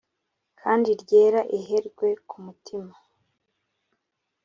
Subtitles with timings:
[0.61, 2.93] Kandi ryera ihirwe ku mitima.